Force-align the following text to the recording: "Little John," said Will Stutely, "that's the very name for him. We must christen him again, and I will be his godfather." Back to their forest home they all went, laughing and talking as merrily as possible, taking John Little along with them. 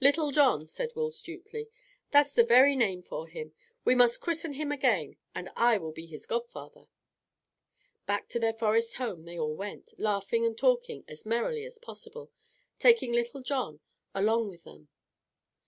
"Little 0.00 0.32
John," 0.32 0.66
said 0.66 0.90
Will 0.96 1.12
Stutely, 1.12 1.68
"that's 2.10 2.32
the 2.32 2.42
very 2.42 2.74
name 2.74 3.00
for 3.00 3.28
him. 3.28 3.54
We 3.84 3.94
must 3.94 4.20
christen 4.20 4.54
him 4.54 4.72
again, 4.72 5.18
and 5.36 5.50
I 5.54 5.78
will 5.78 5.92
be 5.92 6.04
his 6.04 6.26
godfather." 6.26 6.88
Back 8.04 8.26
to 8.30 8.40
their 8.40 8.54
forest 8.54 8.96
home 8.96 9.24
they 9.24 9.38
all 9.38 9.54
went, 9.54 9.94
laughing 9.96 10.44
and 10.44 10.58
talking 10.58 11.04
as 11.06 11.24
merrily 11.24 11.64
as 11.64 11.78
possible, 11.78 12.32
taking 12.80 13.12
John 13.44 13.78
Little 13.78 13.80
along 14.16 14.48
with 14.50 14.64
them. 14.64 14.88